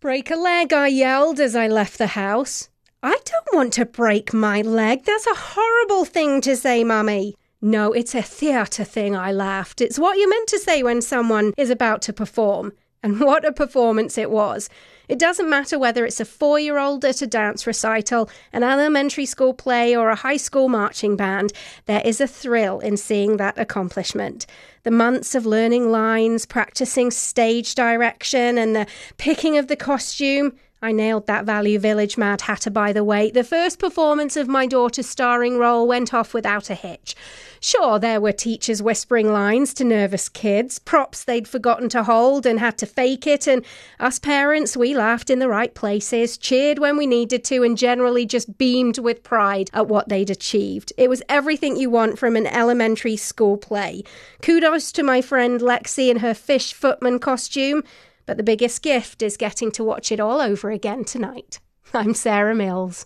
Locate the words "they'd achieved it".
50.08-51.10